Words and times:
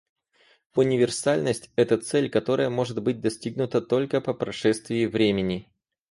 Универсальность— 0.75 1.69
это 1.75 1.95
цель, 1.99 2.31
которая 2.31 2.71
может 2.71 3.03
быть 3.03 3.21
достигнута 3.21 3.81
только 3.81 4.19
по 4.19 4.33
прошествии 4.33 5.05
времени. 5.05 5.69